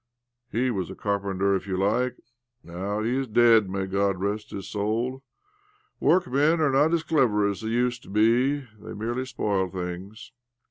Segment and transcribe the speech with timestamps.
[0.51, 2.17] He was a carpenter, if you like!
[2.63, 5.21] Now he is dead, may God rest his soul!
[6.01, 10.31] •Workmen are not as clever as they used to be— they merely spoil things."